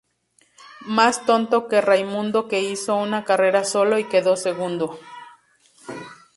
Más 0.87 1.27
tonto 1.27 1.67
que 1.67 1.79
Raimundo 1.79 2.47
que 2.47 2.61
hizo 2.61 2.95
una 2.95 3.23
carrera 3.23 3.63
solo 3.63 3.99
y 3.99 4.05
quedó 4.05 4.35
segundo 4.35 4.97